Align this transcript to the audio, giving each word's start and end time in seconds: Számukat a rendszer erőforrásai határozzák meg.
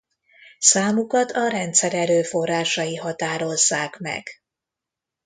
Számukat 0.59 1.31
a 1.31 1.47
rendszer 1.47 1.93
erőforrásai 1.93 2.95
határozzák 2.95 3.97
meg. 3.99 4.27